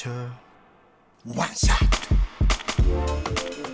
[0.00, 0.30] culture.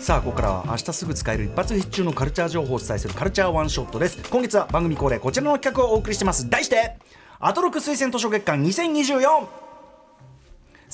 [0.01, 4.19] さあここからは明日すぐ使える一発必中のカルチャー情報をお伝えするカルチャーワンショットです。
[4.31, 6.49] 今月は番組恒例こちらの企画をお送りしてます。
[6.51, 6.97] 題して
[7.39, 9.66] アトロク推薦図書月間2024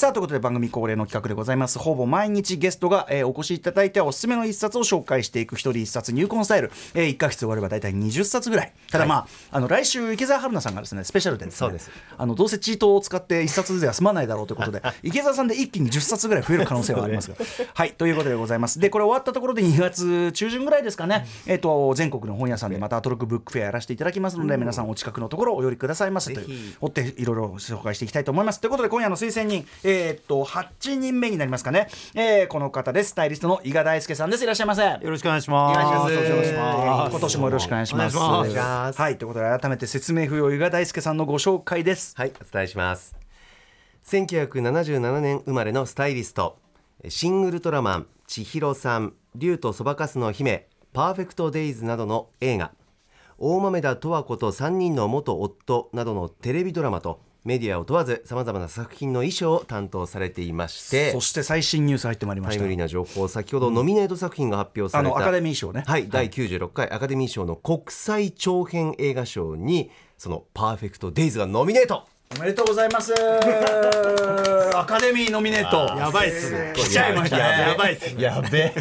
[0.03, 1.79] さあということで番組恒例の企画でございます。
[1.79, 8.73] ほぼ毎日ゲストが、えー、お越しいただいておすすめの一冊を紹介していく一人一冊入魂スタイル、えー、1か月終われば大体20冊ぐらい。
[8.91, 11.89] ただまあはい、あの来週池澤春菜さんがですねスペシャルで、ね、そうです。
[12.19, 17.37] あのどうせチートを使って1冊では済まないだろうということで池澤さんで一気に10冊ぐらい増える可能性はありますが。
[17.73, 17.93] はい。
[17.93, 18.81] ということでございます。
[18.81, 28.61] でこれ終わったところで2月中旬ぐらいですかね、えーと、全国の本屋さんでまたアトロックブックフェアやらせていただきますので、皆さんお近くのところお寄りくださいませという追っていろいろ紹介していきたいと思います。
[28.61, 33.11] ということで今夜の推薦人えっ、と8人目になりますかね、えー、この方です。
[33.11, 34.45] スタイリストの伊賀大輔さんです。
[34.45, 34.83] いらっしゃいませ。
[34.83, 36.13] よろしくお願いします。
[36.13, 38.17] 今年もよろしくお願いします。
[38.17, 39.19] はい。
[39.19, 42.15] ということで改めて説明不要伊賀大輔さんのご紹介です。
[42.17, 43.23] はいお伝えします。
[44.07, 46.59] 1977年生まれのスタイリスト
[47.09, 52.73] シン・グルトラマン千尋さん竜とそばかすの姫パーフェクトデイズなどの映画
[53.39, 62.61] 大豆田十和子と3人の元夫などのテレビドラマとメディアを問わずさまざまな作品の衣装を担当されていましてそして最新ニュース入ってまいりました。
[62.61, 65.83] タイムリーな情報先ほどノミネート作品が発表された、うん、アカデミー賞ね。
[65.87, 73.13] はい、はい、第96回アカデミー賞の国際長編映画賞にその「パーフェクト・デイズ」がノミネートおめでとうございます。
[74.75, 75.95] アカデミーノミネート。
[75.99, 76.73] やばいっすね。
[76.75, 77.43] 来ちゃいましたね。
[77.43, 78.75] やばいっすやべ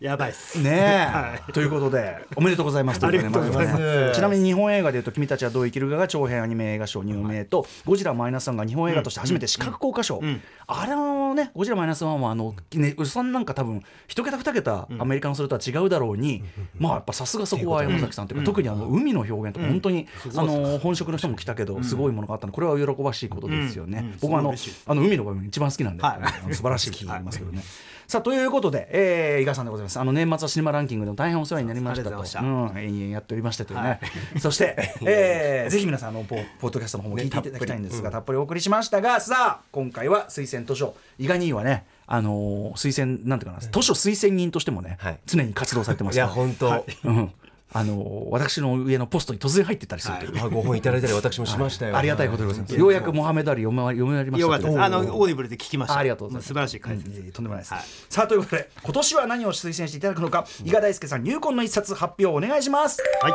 [0.00, 0.60] やばいっす。
[0.60, 3.06] ねはい、ということでおめでとうございます。
[3.06, 4.12] ありがとうございます。
[4.14, 10.20] ちなみに日本映画でいうと君たちはどう生きるかが長編アニメ映画賞2名とゴジラマイナスワンが日本映画として初めて視覚効果賞、
[10.66, 16.42] あれのねゴジラマイナスワンはあのねうさんなんか多分一桁二桁アメリカのそれとは違うだろうに、
[16.76, 24.54] まあやっぱさすがそこは山崎さんというか、特にあの海の表現とか本当に、あの本職の人も来たけどすごいものがあったのこれは喜ばしいことですよね、僕はあの
[24.86, 26.18] あの海の場面一番好きなんで、は
[26.48, 27.62] い、 素晴らしいと思いますけどね。
[28.08, 29.98] さあということで、えー、伊賀さんでございます。
[29.98, 32.16] あの年末はシネマランキングでも大変お世話になりましたと。
[32.16, 34.00] うん、延々やっておりましてというね、はい、
[34.38, 38.38] そして、えー、 ぜひ皆さんあのポポッドキャストの方も聞いていただきたいんですが、たっぷり。
[38.38, 40.94] お送りしましたがさあ今回は推薦図書。
[41.18, 47.32] 伊賀にはねあのー、推薦なんていうかな図書推薦人としてもね、はい、常に活動されてますいや本当、はい、うん
[47.72, 55.98] あの私の上のポストに突然入ってたりするという、はい、ご本いただいたり私もしましたよ、はい、ありがたいことでございます、ようやくモハメドアリ読め読められましたあのオーディブルで聞きました。
[55.98, 56.48] ありがとうございます。
[56.48, 63.02] 素晴らしい解説、うん、とんでもないです、はい、さあということで今年は何を推薦していただくのか伊賀大介さん入魂の一冊発表お願いします。
[63.20, 63.32] はい。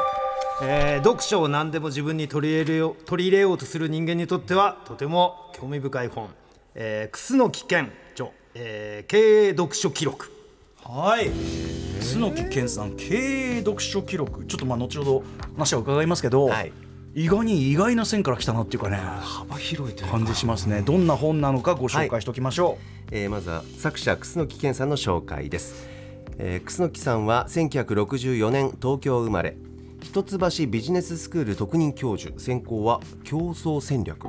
[0.63, 6.29] えー、読書を何でも自分に取り入れよう取り入れようとする人間にとってはとても興味深い本
[6.75, 10.31] 「えー、楠木健著、えー、経営読書記録」
[10.93, 11.31] はい。
[12.01, 14.45] 楠木健さん経営読書記録。
[14.45, 15.23] ちょっとまあ後ほど
[15.55, 16.73] 話は伺いますけど、はい、
[17.15, 20.81] 意外に意外な線から来たなっていうかね幅広いという感じしますね。
[20.81, 22.77] どんな本なのかご紹介しておきましょう、はい、
[23.11, 25.87] えー、まずは作者楠木健さんの紹介です、
[26.37, 29.55] えー、楠木さんは1964年東京生まれ。
[30.03, 32.37] 一橋ビジネススクール特任教授。
[32.37, 34.27] 専攻は競争戦略。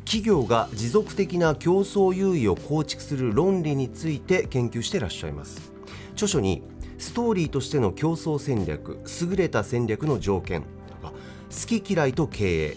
[0.00, 5.75] 企業が持続的な競争優位を構築する論理について研究していらっしゃいます
[6.16, 6.62] 著書に
[6.98, 12.76] ストーリーとしての競争戦略優れた戦略の条件とか好き嫌いと経営。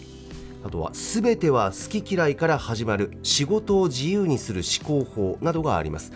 [0.62, 6.12] あとは全ては好き嫌いから始まる仕事を自由にする思考法などがあります。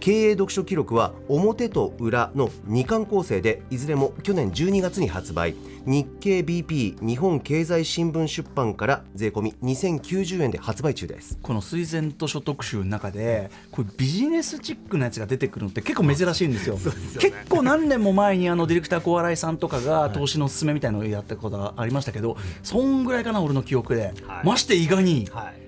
[0.00, 5.54] 経営読書記録は表と裏の2巻構成でいずれも去年12月に発売。
[5.86, 11.38] 日経 BP 日本経済新聞出版から税込み2090円で発売中です。
[11.40, 16.80] この推薦図書特集の中でこれビジネスチックなやつが出てくるのって結構珍しいんですよ、 ね、
[17.18, 25.65] 結構何年も前にあのディレクター小洗さんとかが投資の勧めみたいなのをやったことがありましたけど、はい、そんぐらいかな俺の記憶で、はい、まして意外に、はい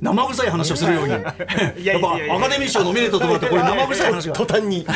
[0.00, 1.12] 生臭い話をするように。
[1.12, 1.24] やっ
[2.00, 4.34] ぱアカデミー賞ノミネートとかってこれ生臭い話が。
[4.34, 4.86] 途端に。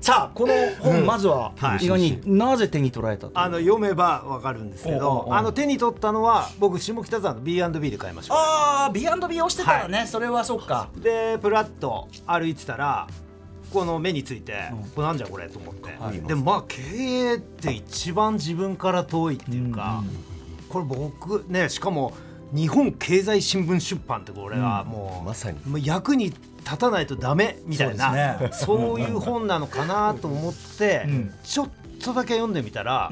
[0.00, 10.88] さあこの本、まずは意外になぜ手に取られたあの読めばわかるんですけどあの手に取ったのは僕下北沢の B&B で買いましたああ B&B をしてたらね、それはそっか。
[10.96, 13.06] でプラッと歩いてたら
[13.72, 15.90] この目について、これなんじゃこれと思って、
[16.26, 20.02] でもまあ経営って一番自分から遠いっていうか、
[20.70, 22.14] これ僕ねしかも
[22.52, 25.58] 日本経済新聞出版ってこれはもう、まさに。
[25.84, 31.06] 役に立たないとダメみたいなそう,、いう本なのかなと思って、
[31.44, 31.70] ちょっ
[32.02, 33.10] とだけ読んでみたら、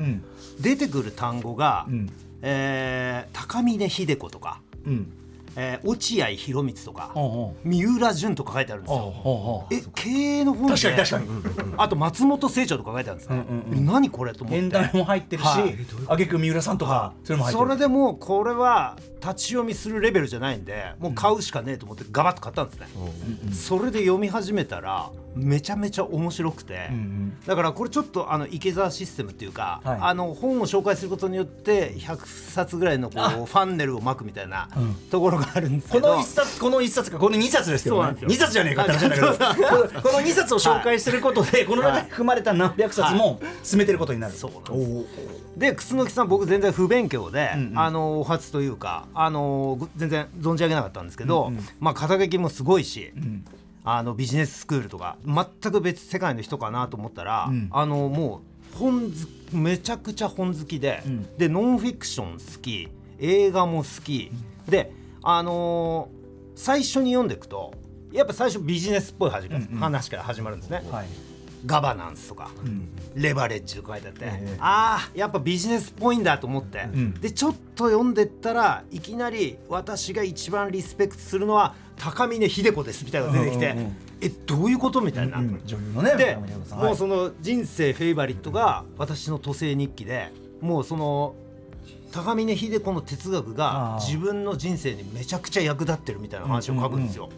[0.60, 1.92] 出てくる単語が、う
[2.42, 4.60] え高峰秀子とか、
[5.56, 7.12] えー落合博満とか
[7.64, 9.66] 三浦淳とか書いてあるんですよ。
[9.70, 11.74] え経営の本で確かに確かに。
[11.78, 13.44] あと松本清張とか書いてあるんですよ、
[13.82, 14.62] 何これと思って。
[14.66, 15.76] 現代も入ってるしはい。
[16.08, 17.66] 挙句三浦さんとかそれも入ってる。
[17.66, 22.86] それでもうこれは立ち読みするレベルじゃないんでもう買うしかねえと思ってガバッと買ったんですね、
[23.52, 26.90] それで読み始めたらめちゃめちゃ面白くて、
[27.46, 29.98] だからこれちょっとあの池澤システムっていうか、はい。
[30.00, 34.68] あの本を紹介することによって100冊ぐらいのこうファンネルを巻くみたいな
[35.10, 38.02] ところがあるんですけど、この一冊この一冊かこの二冊ですけどね。
[38.02, 38.28] そうなんですよ。
[38.28, 39.26] 二冊じゃねえかって話だけど。
[39.26, 44.34] このこの二冊を紹介することでこの中に含まれた何百冊も進めてることになる。
[44.34, 45.58] そうなんです。
[45.58, 53.12] で楠木さん僕全然不勉強で、あのお初というかあのぐ全然存じ上げなかったんですけど、まあ肩書きもすごいし、
[53.86, 58.42] あのビジネススクールとか全く別世界の人かなと思ったら、あのも
[58.74, 61.02] う本ずめちゃくちゃ本好きで、
[61.38, 62.88] でノンフィクション好き
[63.20, 64.30] 映画も好き、
[64.68, 64.92] で
[65.22, 66.16] あのー
[66.58, 67.74] 最初に読んでいくと
[68.12, 70.82] やっぱ最初ビジネスっぽい話,、話から始まるんですね。
[70.90, 71.06] はい
[71.66, 72.50] ガバナンスとか、
[73.14, 74.26] レバレッジとか書いてあって、
[74.58, 76.88] ああやっぱビジネスっぽいんだと思って、
[77.20, 83.96] でちょっと読んでったらいきなり私が一番リスペクトするのは高峰秀子ですみたいなのが出てきて、うんうんうん。
[84.20, 85.38] えどういうことみたいな。
[85.64, 86.38] 女優のねで
[86.76, 91.34] もうその人生フェイバリットが私の都政日記でもうその
[92.12, 97.28] 高峰秀子の哲学が自分の人生にめちゃくちゃ役立ってるみたいな話を書くんですよ。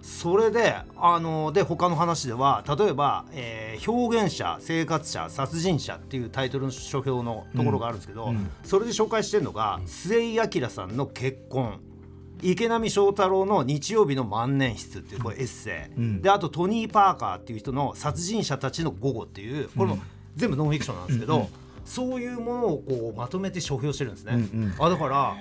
[0.00, 8.32] それであので他の話では例えば、えー表現者生活者殺人者っていうタイトルの書評のところがあるんですけど、
[8.64, 11.80] それで紹介してるのが末井明さんの結婚。
[12.40, 19.98] 池波正太郎の日曜日の万年筆っていうこれエッセイ、であとトニー・パーカーっていう人の殺人者たちの午後っていうこれも
[20.36, 21.48] 全部ノンフィクションなんですけど、
[21.88, 24.38] そういうものをこうまとめて書評してるんですね。
[24.78, 25.34] あだから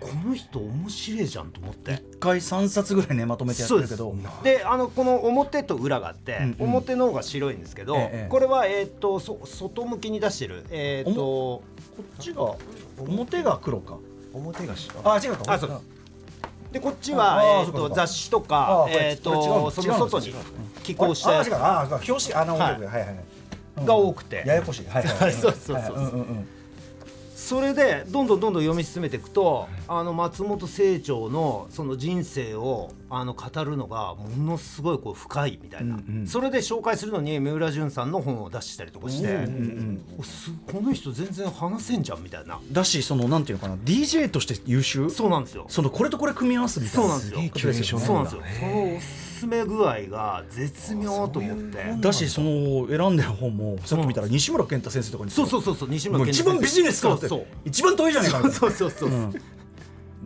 [0.00, 2.02] この人面白いじゃんと思って。
[2.12, 4.14] 一回三冊ぐらいねまとめてやってるけど。
[4.42, 11.62] であのこの表と裏があって、表の方が白いんですけど、ええこれは、えー、とそ外向きに出してる、えー、とこ
[12.18, 12.54] っちが
[12.98, 13.98] 表が黒か。
[14.32, 15.52] 表が白あ違うか。
[15.54, 15.82] あそうです。
[16.72, 17.94] でこっちは、あえー、とそうかそうか。
[17.94, 20.34] 雑誌とあかえー、とその外に
[20.82, 21.46] 寄稿したやつ。
[21.46, 22.72] あ違うああ表紙あのはい。
[22.72, 23.35] はいはいはい
[23.84, 24.86] が多くて、ややこしい。
[24.86, 25.90] はい そうそうそうはい。
[25.90, 26.48] うんうんうん。
[27.34, 39.48] それでどんどんどんどん読み進めていくとあの松本清張のその人生をあの語るのがものすごいこう深いみたいな、それで紹介するのに三浦淳さんの本を出したりとかして、
[40.18, 42.60] おすこの人全然話せんじゃんみたいな。
[42.72, 43.76] だしそのなんていうのかな。
[43.76, 45.08] DJ として優秀？
[45.10, 45.66] そうなんですよ。
[45.68, 47.02] そのこれとこれ組み合わすみたいな。
[47.02, 47.98] そうなんですよ。
[47.98, 48.42] そうなんですよ。
[48.58, 52.12] そのおすすめ具合が絶妙と思ってだ。
[52.12, 55.30] しその選んでる本もさっき見たら西村健太先生とかに。
[55.30, 56.50] そうそうそうそう西村健太先生。
[56.50, 57.46] 一番ビジネスかってそうそう。
[57.64, 58.40] 一番遠いじゃないか。
[58.40, 59.34] そうそうそうそう、うん。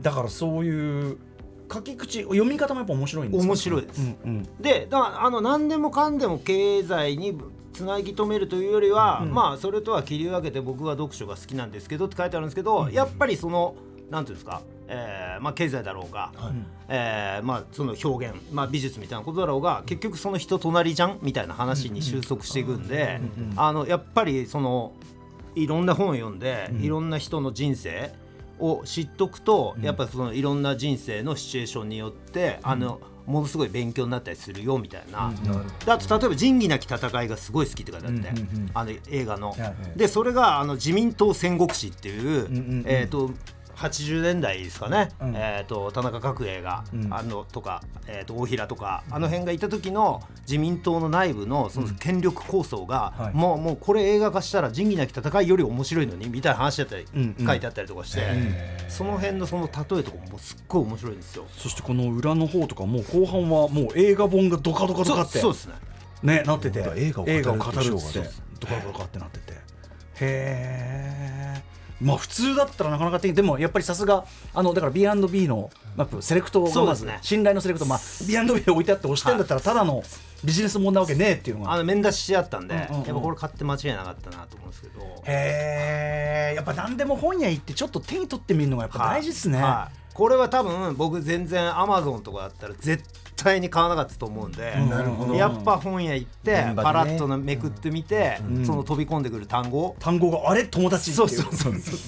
[0.00, 1.18] だからそういう
[1.72, 3.48] 書き口読み方もやっぱ面白いんですか？
[3.48, 4.00] 面白いです。
[4.02, 4.42] うんうん。
[4.60, 7.38] でだからあの何でもかんでも経済に
[7.72, 13.76] つなぎ止めるというよりは、まあそれとは切り分けて僕は読書が好きなんですけどって書いてあるんですけど、やっぱりその
[14.10, 16.32] なんていうんですか、えーまあ、経済だろうが、
[16.88, 23.20] えーまあ、その表現、まあ、美術みたいなことだろうが結局その人隣じゃんみたいな話に収束していくんで、
[23.54, 24.92] あのやっぱりその
[25.54, 28.12] いろんな本を読んで、いろんな人の人生
[28.60, 35.32] を知っとくと、やっぱりそのいろんな人生のシチュエーションによって、あのものすごい勉強になったりするよみたいな、
[35.84, 38.32] であと例えば「仁義なき戦い」がすごい好きって書いてあって、
[38.74, 39.54] あの映画の、
[39.96, 43.30] でそれがあの自民党戦国史っていう、えっ、と
[43.80, 45.34] 80年代ですかね、うん。
[45.34, 47.12] えー、と田中角栄が、ん。
[47.12, 53.34] あのとか、えー、と大平とかあの辺がいた時の自民党の内部のその権力構想が、はい。
[53.34, 57.46] もうもうこれ映画化したら仁義なき戦いより面白いのにみたいな話だったり、うんうん。
[57.46, 58.20] 書いてあったりとかして、
[58.88, 61.46] その辺のその例えとかもすっごい面白いんですよ。
[61.56, 65.74] そしてこの裏の方とかもう後半はもう映画本がドカドカドカってそうですね。
[66.22, 66.80] ねなってて。
[66.96, 69.52] 映画を語るってドカドカってなってて。
[69.52, 69.58] へ
[70.20, 71.39] え
[72.00, 80.02] まあ普通だったらなかなかできでもやっぱりさすがあのだから B&B のマップセレクトがまず、ね信頼のセレクトまあ B&B で置いてあって押してんだったらただの
[80.42, 85.00] ビジネスもんなわけねえっていうのがあの面出ししてあったんで、うんうんうんやっぱこれ買って間違いなかったなと思うんですけど。
[85.26, 93.02] へえやっぱ何でも本屋行ってちょっと手に取ってみるのがやっぱ大事っすね、はいこれは多分僕全然アマゾンとかだったら絶
[93.36, 94.74] 対に買わなかったと思うんで、
[95.36, 100.64] やっぱ本屋行って、パラッとなめくってみて、その飛び込んでくる単語、単語があれ？
[100.64, 101.98] 友達そうそうそうそ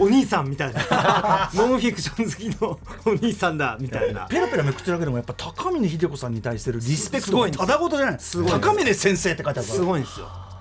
[0.00, 1.50] う、お兄さんみたいな。
[1.54, 4.26] ノンフィクション好きのお兄さんだみたいな。
[4.26, 8.18] ペラペラめくってるだけでもやっぱ高峰秀子さんに対するリスペクトがただごとじゃない？
[8.60, 9.78] 高峰先生って書いてあるから。
[9.78, 10.26] すごいんですよ。
[10.46, 10.51] うん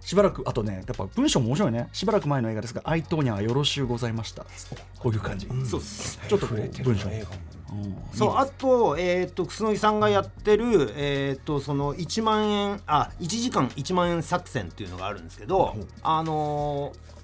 [0.00, 1.88] しばらくあとねやっぱ文章も面白いね。
[1.92, 4.44] しばらく前の映画ですが「愛とにはよろしゅうございました」
[4.98, 6.18] こういう感じ、そうっす。
[6.28, 7.48] ちょっとこう文章映画
[8.12, 17.17] そうあと,、えー、と楠木さんがやってる、えー、とその1万円あ1時間1万円作戦っていうのがあるんですけど、あのー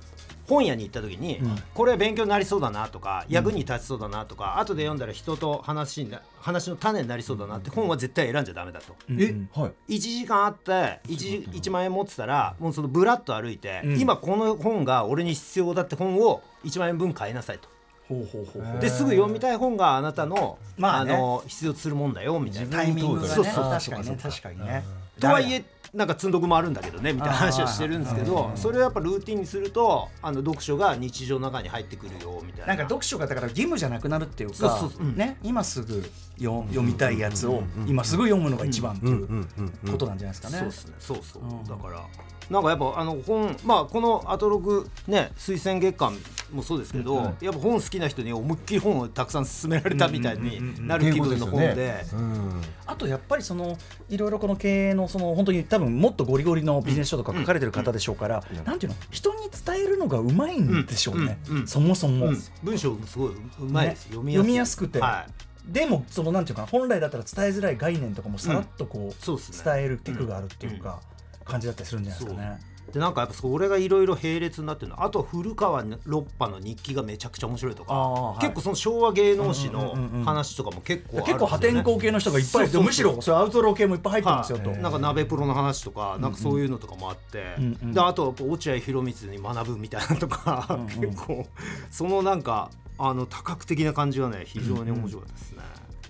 [0.47, 1.41] 本屋に行った時に、
[1.75, 8.95] これ勉強になりそうだなとか役に立ちそうだなとか、後で読んだら人と話にな話の種になりそうだなって本は絶対選んじゃダメだと。
[9.11, 9.35] え？
[9.55, 9.97] はい。
[9.97, 13.99] 1時間あって 1, 1万円持ってたらもうそのブラッと歩いて、ん。
[13.99, 17.69] 今この本が俺に必要だって本を1万円分買いなさいと。
[18.09, 21.17] ほうほうほうですぐ読みたい本があなたの,、まあね。
[21.17, 22.77] の必要とするもんだよみたいな。
[22.77, 23.29] タイミングがね。
[23.29, 23.65] そうそう。
[23.65, 24.85] 確かにね確かにね。
[25.19, 32.67] とはいえなんか積んどくもあるんだけどねみたいな話をしてるんですけどそれをやっぱルーティンにするとあの読書が日常の中に入ってくるよみたいな。
[32.67, 35.03] なんか読書がだから義務じゃなくなるっていうかそうそうそう。
[35.03, 35.17] うん。
[35.17, 36.03] ね、今すぐ
[36.39, 39.47] よ読みたいやつを今すぐ読むのが一番っていう
[39.91, 40.59] ことなんじゃないですかね。
[40.59, 41.65] そうですねそうそう、うん。
[41.65, 42.05] だから
[42.51, 46.15] なんかやっぱあの本まあこのアトログね推薦月間
[46.53, 52.05] もそうですけど、やっぱ本好きな人に思いっきり本をたくさん勧められたみたいになる気分の本で。
[52.13, 52.63] うん。
[52.87, 53.79] あとやっぱりその
[54.11, 58.99] いろいろこの経営のその本当に多分もっとゴリゴリのビジネス書とか書かれてる方でしょうから、なんていうの？
[59.11, 61.57] 人に伝えるのがうまいんでしょうね、うん。
[61.59, 61.67] うん。
[61.67, 62.27] そもそも。
[62.27, 62.43] うん。
[62.63, 64.17] 文章すごいうまいです、ね。
[64.17, 65.01] 読みやすくて。
[65.01, 65.73] はい。
[65.73, 71.01] でもそのなんていうかな本来だったら伝えづらい概念とかもさらっとこう、伝えるテクがあるっていうか、
[71.45, 72.61] 感じだったりするんじゃないですかね。
[72.95, 78.41] でなんかやっぱそれがいろいろ並列になってるのあと古川六波の日記がめちゃくちゃ面白いとか、はい。
[78.41, 84.71] 結構その昭和芸能史のうんうんうんうん話とかも結構結構破天荒系の人がいっぱいむしろそれアウトロー系もいっぱい入ってますよと。
[84.71, 84.79] はい。
[84.81, 91.47] なんか鍋プロの話とか、なんかそういうのとかもあって、うんうんであと落合博満に学ぶみたいなとか、結構
[91.91, 95.63] そのなんかあの多角的な感じがね非常に面白かったですね。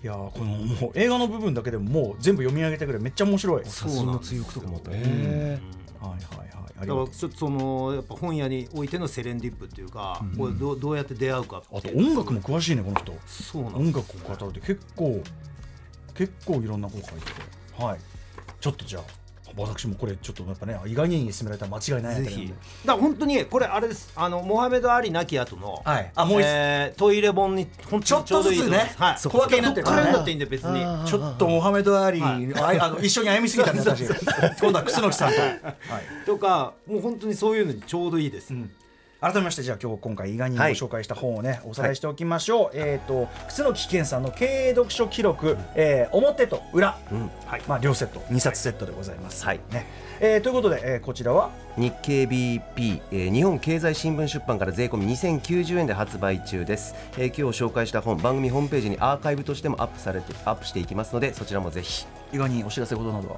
[0.02, 3.64] いやーこのもう映画の部分だけでももう全部読み上げてくれめっちゃ面白い。
[3.64, 6.86] 写真の追憶とかもあったねへーはいはいはい。
[6.86, 7.08] だから。
[7.08, 13.12] ちょっとそのやっぱ本屋においてのセレンディップっていうか、これどうどうやって出会うかあと音楽も詳しいねこの人。
[13.26, 15.22] そうなん音です楽を語るって結構
[16.14, 17.82] 結構いろんなこと書いてて。
[17.82, 17.98] はい。
[18.60, 19.02] ちょっとじゃあ
[19.56, 22.48] 私もこれちょっとやっぱね意外に勧められたら間違いないぜひ。
[22.84, 24.12] だから本当にこれあれです。
[24.16, 26.12] あのモハメド・アリ亡き後の、はい。
[26.14, 35.60] あもう一えートイレ本に本当にちょうどいいとちょっとずつねはい、小分けになってるからねどっから読んだっていいんで別にちょっとモハメド・アリー、あいあの一緒に歩みすぎたんで私今度は楠木さんと、はい
[36.26, 38.70] とかもう本当にそういうのにちょうどいいです、ん
[39.24, 46.98] 改めましてじゃあ今日今回伊賀にご紹介した本をね、おさらいしておきましょう、えっ、と楠木健さんの経営読書記録、えー表と裏、
[47.46, 47.62] はい。
[47.66, 49.60] まあ両セット2冊セットでございます、はい。
[49.72, 49.86] ね
[50.20, 51.48] えーということで、えーこちらは？
[51.78, 62.04] 日経 BP、えー日本経済新聞出版から税込み2090円で発売中です、えー今日紹介した本番組ホームページにアーカイブとしてもアップされてアップしていきますのでそちらもぜひ
[62.34, 63.36] 伊賀にお知らせことなどは？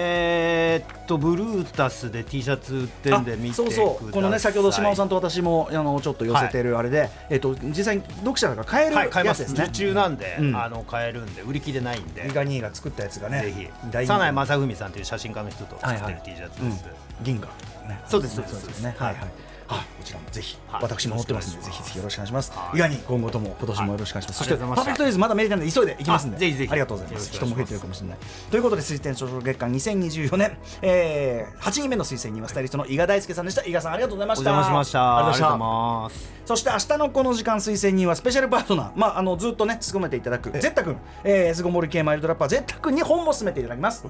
[0.00, 4.10] えーっとブルータスで T シャツ売ってんで見てそうそう。
[4.12, 10.56] このね先ほど島尾さんんと私もあのちょっと寄せてるあれで、えっ、と実際に読者が買えるやつですね、受注なんで、うん。
[10.56, 12.28] あの買えるんで売り切れないんで。
[12.28, 13.68] 伊賀兄が作ったやつがねぜひ。
[13.90, 16.84] 早苗正文さんという写真家の人と作ってるはいはい T シャツうんです、
[17.22, 17.52] 銀河、
[17.88, 18.94] ね、そうですそうですですね。
[18.98, 20.82] はいはいはい、こちらもぜひ、はい。
[20.82, 22.52] 私も持ってますので、ぜひぜひよろしくお願いします。
[22.52, 22.76] はい。
[22.76, 24.38] 伊賀に今後とも今年もよろしくお願いします。
[24.38, 26.72] そして、パーフェクトデイズまだ見れてないので、急いで行きますんで、あぜひぜひ。
[26.72, 27.34] ありがとうございます。
[27.34, 28.18] よろしくお願いします人も増えてるかもしれない。
[28.50, 33.64] ということで、推薦書書月間2024年、えー、8人目の推薦人はスタイリストの伊賀大輔さんでした。
[33.66, 34.50] 伊賀さん、ありがとうございまおした。
[34.50, 35.18] 邪魔しました。
[35.18, 36.38] ありがとうございます。
[36.48, 44.06] そして明日のこの時間推薦人はスペシャルパートナー、まあ、あのずっとね務めていただくゼッタ君、えー、巣ごもり系マイルドラッパーゼッタ君に本も進めていただきます。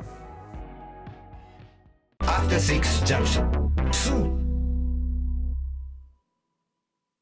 [2.20, 3.50] After Six Junction.
[3.90, 4.37] 2